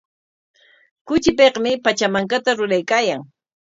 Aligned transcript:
Kuchipikmi 1.07 1.71
Pachamankata 1.83 2.51
ruraykaayan. 2.57 3.21